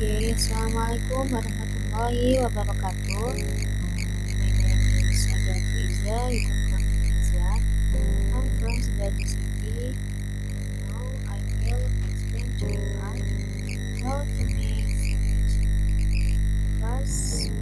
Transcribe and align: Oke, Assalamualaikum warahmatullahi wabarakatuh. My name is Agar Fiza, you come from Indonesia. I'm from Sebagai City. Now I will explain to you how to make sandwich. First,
Oke, 0.00 0.32
Assalamualaikum 0.32 1.28
warahmatullahi 1.28 2.40
wabarakatuh. 2.40 3.36
My 3.36 4.48
name 4.48 5.12
is 5.12 5.28
Agar 5.28 5.60
Fiza, 5.60 6.16
you 6.32 6.40
come 6.48 6.64
from 6.72 6.80
Indonesia. 6.88 7.60
I'm 8.32 8.48
from 8.56 8.80
Sebagai 8.80 9.28
City. 9.28 9.92
Now 10.88 11.04
I 11.28 11.36
will 11.44 11.92
explain 12.08 12.48
to 12.48 12.64
you 12.72 12.96
how 12.96 13.12
to 13.12 13.32
make 13.60 13.84
sandwich. 14.00 15.68
First, 16.80 17.52